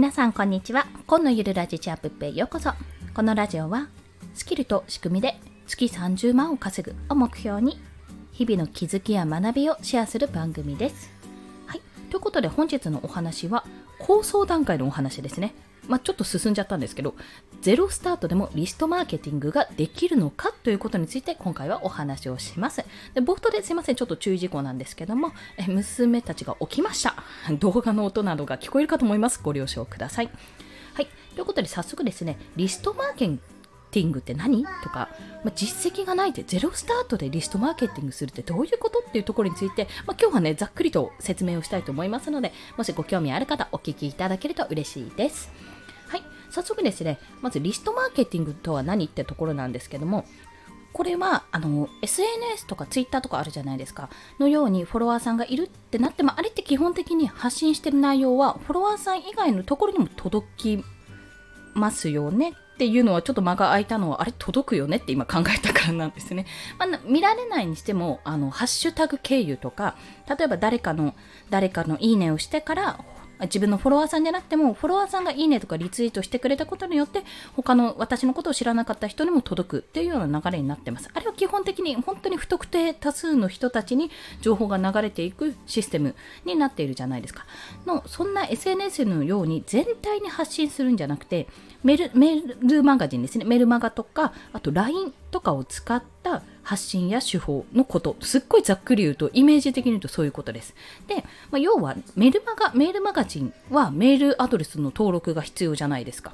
[0.00, 0.86] 皆さんこんにちは。
[1.06, 2.72] 今のゆるラジチャップへようこそ。
[3.12, 3.88] このラジオは
[4.32, 7.78] スキルと仕組みで月30万を稼ぐを目標に
[8.32, 11.10] 日々の気づきや学びをシェアする番組です。
[11.66, 11.82] はい。
[12.08, 13.66] ということで本日のお話は
[13.98, 15.54] 構想段階のお話ですね。
[15.90, 17.16] まあ、ちょっと進んじゃったんですけど、
[17.62, 22.84] ゼロスタートでもリストマーケティングができるのかということについて今回はお話をします。
[23.12, 27.16] で冒頭ですいません、ちょっと注意事項なんですけども、え娘たちが起きました。
[27.58, 29.40] 動画の音などが聞こえるかと思います。
[29.42, 30.30] ご了承ください。
[30.94, 33.28] はい、ということで早速ですね、リストマーケ
[33.90, 35.08] ティングって何とか、
[35.44, 45.50] まあ、実績がないでゼロスタートでリストマーケティングするってどういうことっていうところについて、まあ、今日はねざっくりと説明をしたいと思いますのでもしご興味ある方お聞きいただけると嬉しいです。
[46.50, 50.24] 早速ですね、まずリストマーケティングとは何ってところなんですけども、
[50.92, 54.10] これはあの SNS とか Twitter とかあるじゃないですか。
[54.38, 60.84] のようにフォロワーさんがいるってなってもあれって基本的に発信してる内容はフォロワーさん以外のところにも届き
[61.74, 66.46] ますよねっていうのはちょっと間が空いたのはあれ届くよねって今考えたからなんですね、
[66.78, 71.14] まあ、見られないにしてもあのハッシュタグ経由とか例えば誰かの
[71.50, 73.04] 誰かのいいねをしてから
[73.42, 77.22] 自分のフォロワーさんじゃなくても、フォロワーさんがいいねとかリツイートしてくれたことによって、
[77.56, 81.10] 他の私のことを知らなかった人にも届くっていうような流れになってます。
[81.14, 87.46] あれは基本的に本当に不特定多数の人たちに情報が流れていくシステムになっているじゃないですか。
[87.86, 91.48] の、そんな SNS のように全体に発信するんじゃなくて、
[91.82, 93.44] メールメールマガジンですね。
[93.44, 98.14] メルマガとか、あと LINE とかを使った発信や手法のこと。
[98.20, 100.72] すっごいざっくり言うと、イメージ的に言うとそういうことです。
[101.08, 106.32] で、まあ、要はメルマガ、メールマガジンはメールアドレスの登録が必要じゃないですか。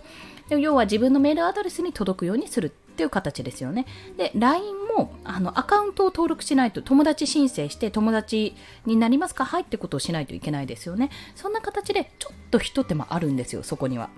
[0.50, 3.86] で要は自分のメールアドレスに届くようにするっていう形ですよね。
[4.18, 4.64] で、LINE
[4.94, 9.46] もあのアカウントを登録しないと友達申請して友達になりますか？
[9.46, 11.08] はいってことをしないといけないですよね。
[11.34, 14.10] そんな形でちょっとひと手間あるんですよ、そこには。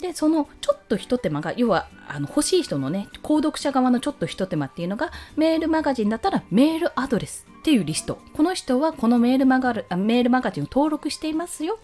[0.00, 8.18] でそのちょっとひと手間が要はあの欲しい人のね購読者側のちょっとひと手間っていうのがメールマガジンだったらメールアドレスっていうリスト。
[8.32, 11.78] この人はこのメールマガあメールマガジンを登録していますよ。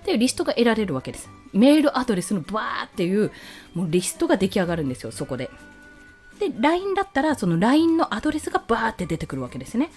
[0.00, 1.30] っていうリストが得られるわけです。
[1.54, 3.30] メールアドレスのバーっていう
[3.74, 5.50] もうリストが出来上がるんですよそこで。
[6.48, 9.90] で LINE だったらその LINE のアドレスがバーって出てくるわけですね。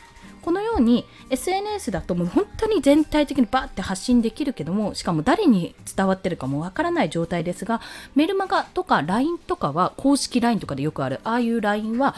[0.43, 7.81] このように SNS だともう本当に全体的にバーって発信できるけどもしかも誰に伝わってるかもわからない状態ですが
[8.13, 11.19] メルマガとか LINE とかは公式 LINE とかでよくある。
[11.23, 12.15] ああいう LINE は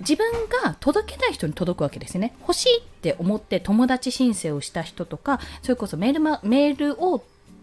[0.00, 0.26] 自分
[0.64, 2.34] が届けたい人に届くわけですね。
[2.40, 7.22] 欲しいって思って友達申請をした人とかそれこそメール,、ま、メールを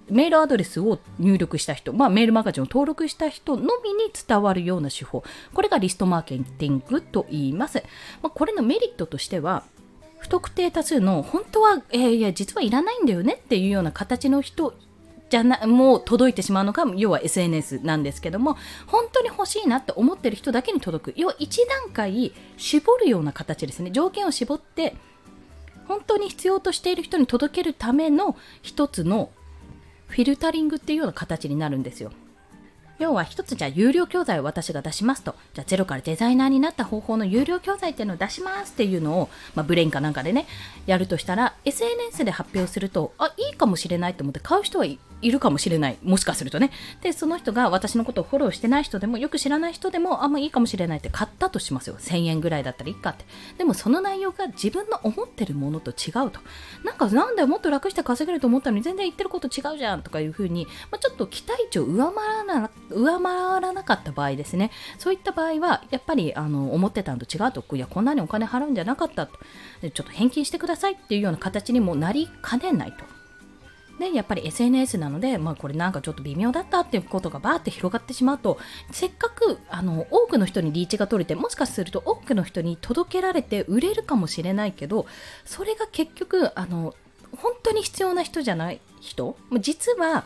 [0.09, 5.23] メールアドレスを入力した人、まあ、メールマガジンを登録した人のみに伝わるような手法、
[5.53, 7.83] これがリストマーケティングと言います。
[8.21, 9.63] まあ、これのメリットとしては、
[10.19, 14.73] 不特定多数の本当は、えー、いや、実はいらないんだよねっていうような形の人
[15.29, 21.13] じゃなもう届いてしまうのが要は SNS なんですけども本当に欲しいなって思ってる人だけに届く。
[21.17, 23.91] 要は1段階絞るような形ですね。
[23.91, 24.95] 条件を絞って
[25.87, 29.29] 本当に必要としている人に届けるための一つの
[30.07, 32.11] フィルタリングっていうような形になるんですよ。
[32.97, 40.47] 要は一つじゃあ有料教材を私が出しますと、じゃあゼロからデザイナーになった方法の有料教材っていうのを出しますっていうのを、まあ、ブレインかなんかでね、
[40.85, 45.97] やるとしたら、SNS で発表すると、あ、いいかもしれないと思って買う人はいいるかもしれない。
[46.03, 46.71] もしかするとね。
[47.01, 51.95] で、その人が私のことをフォローしてない人でも、よく知らない人でも、あんまいいかもしれないって買ったとしますよ。
[51.99, 53.25] 1000円ぐらいだったらいいかって。
[53.57, 56.39] でもその内容が自分の思ってるものと違うと。
[56.83, 64.71] なんかなんだよ、もっと楽して稼げると思ったのに全然言ってること違うじゃんとかいうふうに、まあ、ちょっと期待値を上回らな上回らなかった場合ですね。
[64.97, 69.33] そういった場合は、やっぱりあの思ってたのと違うと、いや、こんなにお金払うんじゃなかったと。
[69.93, 73.14] ちょっと返金してくださいっていうような形にもなりかねないと。
[73.99, 78.57] でやっぱり SNS なので、まあ、これなんかちょっと微妙だったっていうことがバーって広がってしまうと
[78.91, 85.05] せっかくあの多くの人にリーチが取れてもしかすると多くの人に届けられて売れるかもしれないけど
[85.45, 86.93] それが結局あの
[87.37, 89.37] 本当に必要な人じゃない人？
[89.59, 90.25] 実は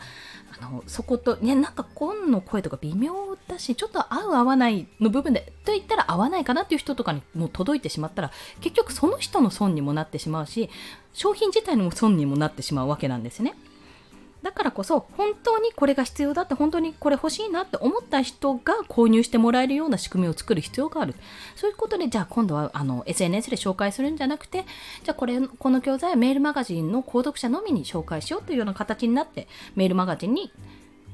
[0.58, 10.70] あのそこと、ね、なんか紺の声とか微妙だしちょっと合う合わないの部分でと言ったら合わないかなっていう人とかにもう届いてしまったら結局その人の損にもなってしまうし
[11.12, 13.54] 商品自体の損にもなってしまうわけなんですね。
[14.42, 21.14] だからこそ本当にこれが必要だって本当にこれ欲しいなって思った人が購入してもらえるような仕組みを作る必要がある
[21.56, 24.64] そういうことでじゃあ今度はあの SNS で紹介するんじゃなくて
[25.04, 29.46] じゃあこれこの教材はメールマガジンの購読者のみに紹介しようというような形になって
[29.76, 30.52] メールマガジンに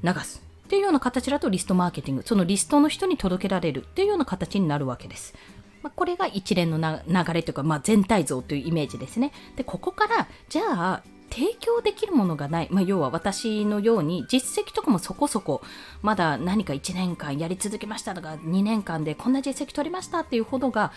[0.04, 5.34] 流すっていうような形だとリストマーケティングそのリストの人に届けられるっていうような形になるわけです。
[5.82, 9.32] ま、これが一連の流れというか、まあ、全体像というイメージですね。
[9.54, 11.02] でここからじゃあ
[11.36, 15.60] 提供できるものがない、まあ、要は私のように実績とかもそこそこ
[16.00, 20.92] まだ何か1年間やり続けましたとか2年間でこんな実績取りましたっていうほどが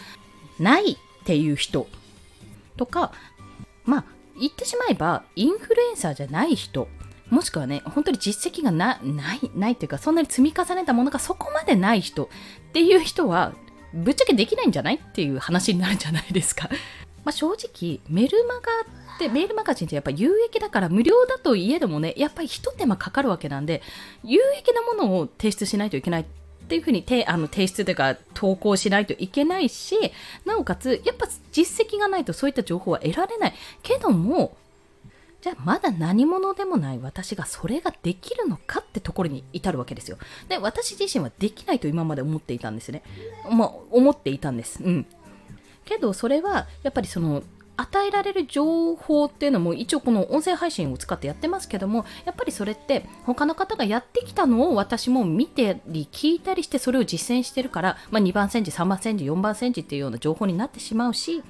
[0.58, 1.88] ないっていう人
[2.78, 3.12] とか
[3.84, 4.06] まあ
[4.40, 6.88] 言ってしまえばインフルエンサーじゃない人
[7.30, 12.28] もしくはね本当に実績がなないないっていうかそんなに積み重ねたものがそこまでない人っ
[12.72, 13.54] ていう人は
[13.94, 16.70] ぶっちゃけできないんじゃないっていう話になるんじゃないですか。
[17.24, 18.62] まあ、正直メルマガ
[19.16, 23.82] ってメールマガジンってやっぱ有益だから無料だといえどもねやっぱりひと手間かかるわけなんで
[24.24, 26.26] 有益なものを提出しないといけないっ
[26.68, 29.96] ていうふうにてあの提出というか投稿しないといけないし
[30.46, 34.56] なおかつやっぱ実績がないとそういった情報は得られないけども
[35.42, 40.18] じゃあまだ何者でもない私がそれができるのかってところに至るわけですよ。
[40.50, 43.04] で、私自身はできないと今まで思っていたんですね。
[43.50, 44.84] まあ、思っていたんです。
[44.84, 45.06] うん。
[45.90, 47.42] けどそれはやっぱりその
[47.76, 61.42] 与えられる情報っていうのも一応この音声配信を使ってやってますけどもやっぱりそれって他の方がやってきたのを私も見てり聞いたりしてそれを実践してるから、まあ、2番煎じ3番煎じ4番煎じっていうような情報になってしまうし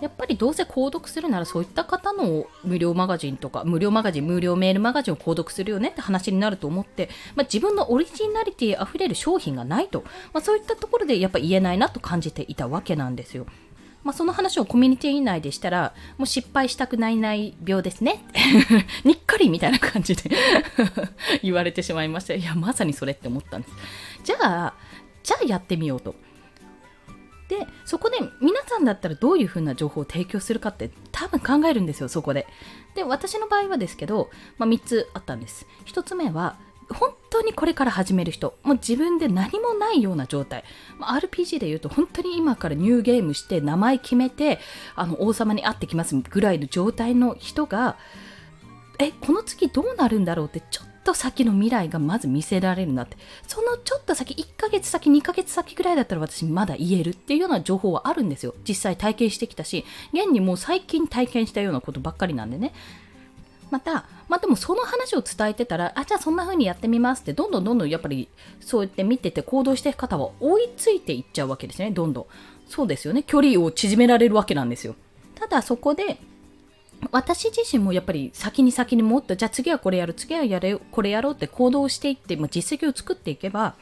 [0.00, 10.02] やっぱりどうせ購読するならそういった方の無料マガジンとか無料マガジン無料メールマガジンを購読するよねって話になると思って、まあ、自分のオリジナリティあふれる商品がないと、
[10.32, 13.46] まあ、そういったところでやっぱ言えないなと感じていたわけなんですよ。
[14.04, 18.22] まあ、その話をコミュニティ内でしたら、もう失敗したくないない病ですね。
[19.02, 20.30] にっかりみたいな感じで
[21.42, 22.34] 言われてしまいました。
[22.34, 23.74] いや、まさにそれって思ったんです。
[24.22, 24.74] じゃあ、
[25.22, 26.14] じゃあやってみようと。
[27.48, 32.46] で、そこで皆さんだったらどういうふうな情報を提供するかって多分考えるんですよ、そこで。
[32.94, 35.66] で、私の場合はですけど、まあ、3つあったんです。
[35.86, 36.58] 1つ目は、
[36.90, 40.64] 本当にこれから始める人、もう自分で何もないような状態、
[41.00, 44.58] RPG で言うと本当に今からニューゲームして名前決めて
[44.94, 47.96] あの王様に会ってきますぐらいの状態の人が
[48.98, 53.16] えこの次どうなるんだろうってちょっと先の未来がまず見せられるなって。
[53.46, 58.54] そのちょっと先1ヶ月先2ヶ月先ぐらいだったら私まだ言えるっていうような情報はあるんですよ。
[58.66, 62.72] 実際体験してきたし現にもう最近体験したようなことばっかりなんでね。
[63.74, 68.28] また、まあ、でもその話を伝えてたら、あ、じゃあそんな風にやってみますって、どんどんどんどんやっぱり
[68.60, 72.26] そうやって見てて行動していく方は追いついていっちゃうわけですね、どんどん。
[72.68, 74.94] そうですよね、距離を縮められるわけなんですよ。
[75.34, 76.18] ただそこで、
[77.10, 83.74] 私自身もやっぱり先に先にもっと、じゃあ次はこれやる、次はやれこれやろうって行動していって、まあ、実績を作っていけば、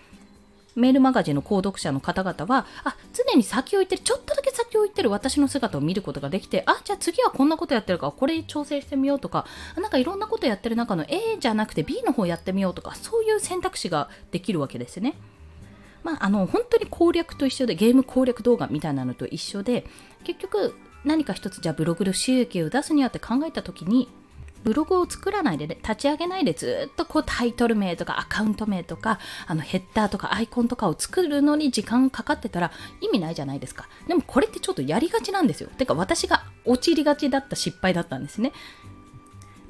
[0.75, 9.47] メールマガジンの購読者の方々は、あ、常に先を行ってる、ちょっとだけ先を行ってる私の姿を見ることができて、あ、じゃあ次はこんなことやってるから、これ調整してみようとか、
[9.77, 15.15] なんかいろんなことやってる中の A じゃなくて B の方やってみようとか、そういう選択肢ができるわけですね。
[16.03, 19.87] まあ、あの、本当に攻略と一緒で、ゲーム攻略動画みたいなのと一緒で、
[20.25, 20.75] 結局、
[21.05, 24.09] 何か一つじゃあブログで収益を出すにはって考えた時に
[24.63, 33.89] ブログを作らないで、ね、立ち上げないでずっとこうタイトル名とかアカウント名とかあのヘッダーとかアイコンとかを作るのに時間かかってたら意味ないじゃないですか。
[34.07, 35.69] でもこれってちょっとやりがちなんですよ。
[35.77, 38.53] てか私が陥りがちだった失敗だったんですね。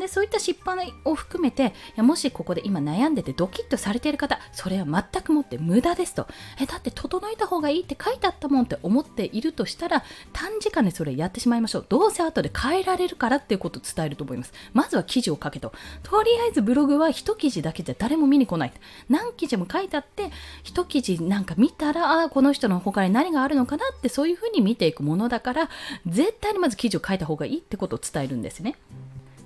[0.03, 6.27] でそういった失敗を含めてもしここで今悩んでてドキッとされている方それは全くもって無駄ですと。
[6.61, 10.03] えだって整えた方がいいって書いてあったもんって思っているとしたら
[10.33, 11.87] 短時間でそれやってしまいましょう。
[11.89, 14.53] どうせ後で変えられるからっていうことを伝えると思います。
[14.73, 15.73] まずは記事を書けと。
[16.03, 18.73] とりあえずブログは1記事だけじゃ誰も見に来ない
[19.09, 20.31] 何記事も書いてあって
[20.65, 25.71] 1記事なんか見たらあこの人の他に何があるのかなってそういうふうに見ていくものだから
[26.07, 28.75] 絶対にまず記事を書いた方がいいってことを伝えるんですね。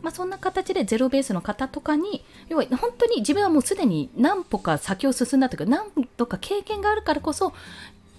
[0.02, 7.52] まあ、そんな形でゼロベースの方とかに要は本当に自分はもうすでに何歩か先を進んだというか何とか経験があるからこそ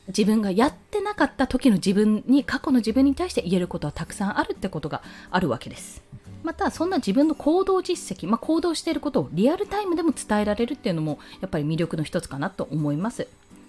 [0.08, 6.02] 自分がやってなかった時の自分に過去の自分に対して言えることはたくさんあるってことがあるわけです。
[6.44, 13.28] またそんな自分の行動実績、まあ、行動していることをリアルタイムでも伝えられるっていうのもやっぱり魅力の一つかなと思います。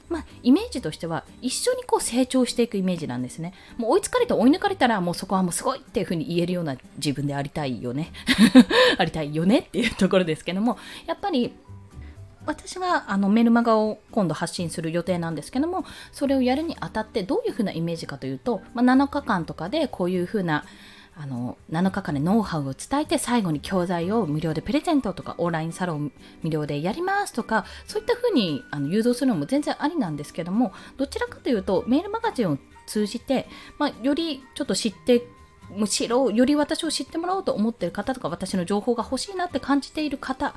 [0.09, 3.53] まあ、イメージとしては一緒にこう成長していくイメージなんですね。
[3.77, 8.12] もう追いつかれて追い抜かれたらもうそこはもうすごいっていうふうに言えるような自分でありたいよね。
[8.99, 11.53] ありたいよねっていうところですけども、やっぱり
[12.47, 20.65] 私はあのメルマガを今度発信する予定なんですけども、それをやるにあたってどういうふうなイメージかというと、まあ、7日間とかでこういうふうな
[21.21, 33.49] あの7日間でノウハウを伝えて最後に教材を無料でプレゼントとかオンラインサロン無料でやりますとかそういった風にあの誘導するのも全然ありなんですけどもどちらかというとメールマガジンを通じて、
[33.79, 35.25] まあ、よりちょっと知って
[35.77, 40.55] むしろより私を知ってもらおうと思ってる方とか私の情報が欲しいなって感じている方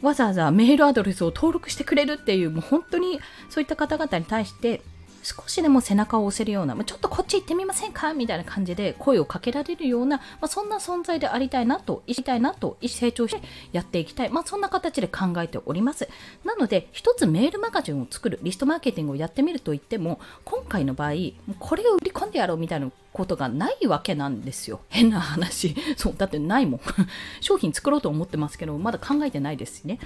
[0.00, 4.80] わざわざメールアドレスを登録してくれるっていうもう本当にそういった方々に対して
[5.22, 8.14] 少しでも背中を押せるような、まあ、ちょっとこっち行ってみませんか？
[8.14, 16.08] みたいな感じで声をかけられるような、まあ、そんな存在でありたいなと、いきたいなと、成長してやっていきたい、まあ、そんな形で考えております。
[16.44, 21.12] なので、一つメールマガジンを作る、リストマーケティングをやってみると言っても、今回の場合、
[21.58, 24.80] これを売り込んでやろうみたいなことがないわけなんですよ。
[24.88, 25.74] 変な話。
[25.96, 26.80] そう、だってないもん。
[27.40, 29.98] 商品作ろうと思ってますけど、まだ考えてないですしね。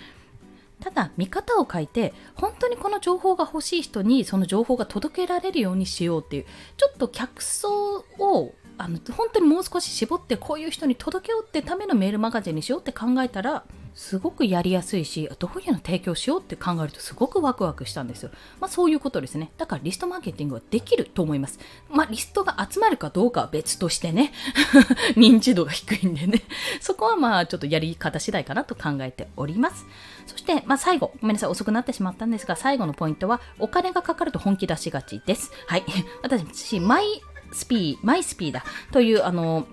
[0.81, 6.45] ただ見方を変えて本当にこの情報が欲しい人にその情報が届けられるようにしようっていう
[6.77, 13.65] ちょっと客層をあの本当にもう少し絞ってこういう人に届けようってためのメールマガジンにしようって考えたら
[13.95, 18.31] すごくやりやすいしどういうの提供しようって考えるとすごくワクワクしたんですよ。
[18.61, 19.53] まあそういうことですね。
[19.57, 21.61] だからリストマーケティングはできると思います。
[21.89, 24.33] まあリストが集まるかどうかは別としてね。
[25.17, 26.43] 認知度が低いんでね。
[26.81, 29.87] そこはまあちょっとやり方次第かなと考えております。
[30.27, 35.53] そしてまあ最後、ごめんなさい、遅くなってしまったんですが、最後のポイントはお金がかかると本気出しがちです。
[35.69, 35.85] はい。
[36.23, 37.23] 私、私マイ
[37.53, 39.69] スピー、マイスピーだというあの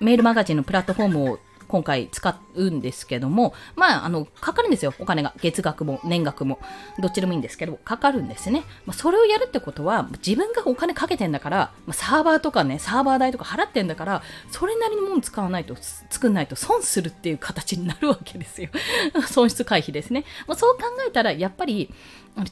[0.00, 4.94] メールマガジンのプラットフォームを今回使うんですけども、まあ、あの、かかるんですよ。
[4.98, 5.34] お金が。
[5.40, 6.58] 月額も年額も。
[6.98, 8.64] どっちでもいいんですけど、かかるんですね。
[8.86, 11.56] まあ、それをやるってことは、自分がお金かけてんだから、
[11.86, 15.76] まあ、サーバーとかね、サーバー代とか払ってんだから、それなりのもの使わないと、
[16.10, 18.70] 作んないと損するっていう形になるわけですよ。
[19.28, 20.24] 損失回避ですね。
[20.46, 21.92] まあ、そう考えたら、やっぱり、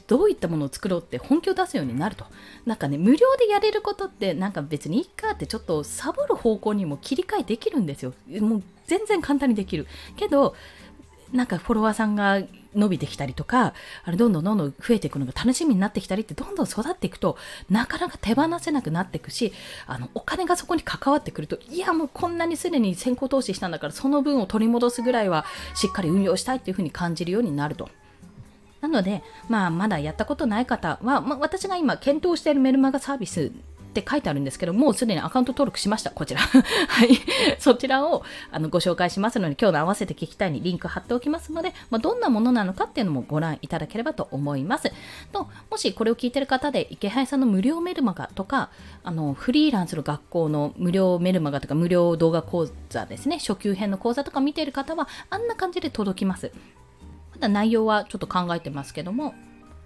[0.07, 2.25] どういったものを作ろうって本気を出すようになると。
[2.65, 8.13] なんかね、無料でやれることって、なんか別にいいかってちょっとサボる方向にも切り替えできるんですよ。
[8.39, 9.87] もう全然簡単にできる。
[10.15, 10.55] けど、
[11.33, 12.41] なんかフォロワーさんが
[12.75, 13.73] 伸びてきたりとか、
[14.03, 17.37] あれどんどんどんどん増えていくのが楽しみになってきたりってどんどん育っていくと、
[17.69, 19.53] なかなか手放せなくなっていくし、
[19.87, 27.89] あの、お金がそこに関わってくると、いやもうこんなにすでに先行投資したんだから、その分を取り戻すぐらいはしっかり運用したいっていうふうに感じるようになると。
[28.81, 33.51] なので、まあ、まだやったことない方は、まあ、私が今検討しているメルマガサービス
[33.99, 36.11] って書いてあるんですけど、もうすでにアカウント登録しました。
[36.11, 36.41] こちら。
[36.43, 37.17] はい。
[37.59, 44.91] そちらをあのご紹介しますので、今日の合わせて聞きたいにリンク貼っておきますので、まあ、どんなものなのかっていうのもご覧いただければと思います。
[45.31, 48.69] と、もしこれを聞いてる方で、池原さんの無料メルマガとか、
[49.03, 56.51] あの、フリーランスの学校の無料メルマガとか、無料動画講座ですね、初級編の講座とか見てる方は、あんな感じで届きます。
[57.31, 59.33] まだ内容はちょっと考えてますけども、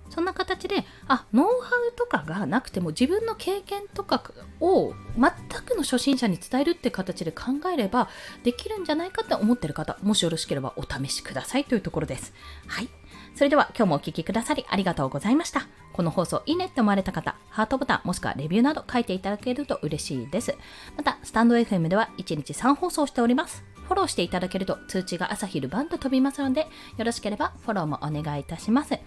[0.10, 4.24] そんな形であノウハウとかがなくても自分の経験とか
[4.60, 8.10] を全くの初心者に伝えるって形で考えれば
[8.44, 12.34] できるんじゃないかって思ってる方もしよろしければお試しくださいというところです。
[12.68, 12.90] はい。
[13.36, 15.68] それでは今日もお聴きくださりありがとうございました。
[15.94, 20.56] この放送いいねって思われた方ハートボタンもしくはレビューなど書いていただけると嬉しいです。
[20.98, 23.64] またスタンド FM では1日3放送しております。
[23.90, 26.68] フォローしていただけると通知が朝昼晩と飛びますので、
[26.98, 29.00] よろしければフォローもお願いいたします。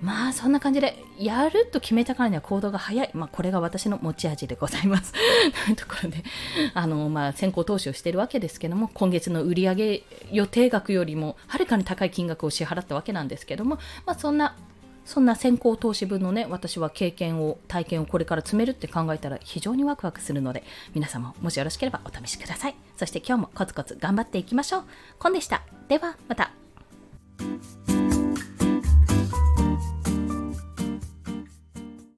[0.00, 3.10] まあ、そんな感じで、やると決めたからには行動が早い。
[3.14, 5.12] まあ、これが私の持ち味でございます。
[5.12, 6.22] というところで、
[6.72, 14.54] あの、まあ、先行投資をしているわけですけども、今月の売上予定額よりもはるかに高い金額を支払ったわけなんですけども、まあ、そんな
[15.08, 20.62] そんな先行投資分のね私は経験を体験をこれから詰めるって考えたら非常にワクワクするので
[20.94, 22.74] 皆様もしよろしければお試しください。
[22.98, 24.84] そして今日もコツコツ頑張っていきましょう。
[25.18, 25.62] コンでした。
[25.88, 26.52] ではまた。